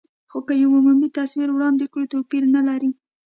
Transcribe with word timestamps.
خو 0.31 0.39
که 0.47 0.53
یو 0.61 0.69
عمومي 0.77 1.09
تصویر 1.17 1.49
وړاندې 1.53 1.85
کړو، 1.91 2.09
توپیر 2.13 2.43
نه 2.55 2.61
لري. 2.67 2.91